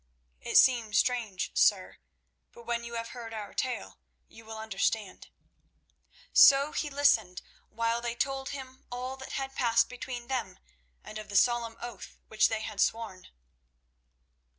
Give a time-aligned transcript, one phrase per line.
[0.41, 1.99] "It seems strange, sir;
[2.53, 5.27] but when you have heard our tale you will understand."
[6.33, 10.57] So he listened while they told him all that had passed between them
[11.03, 13.27] and of the solemn oath which they had sworn.